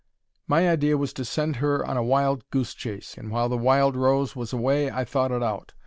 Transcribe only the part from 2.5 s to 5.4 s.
chase, and while the Wild Rose was away I thought